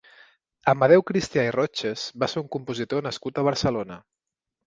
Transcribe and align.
Amadeu 0.71 1.03
Cristià 1.09 1.43
i 1.49 1.51
Rotches 1.57 2.05
va 2.23 2.31
ser 2.33 2.41
un 2.43 2.49
compositor 2.57 3.05
nascut 3.09 3.37
a 3.43 3.47
Barcelona. 3.49 3.99